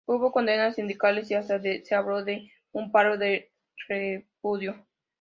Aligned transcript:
Hubo 0.07 0.31
condenas 0.31 0.77
sindicales 0.77 1.29
y 1.29 1.35
hasta 1.35 1.61
se 1.61 1.93
habló 1.93 2.23
de 2.23 2.51
un 2.71 2.91
paro 2.91 3.19
de 3.19 3.51
repudio. 3.87 4.87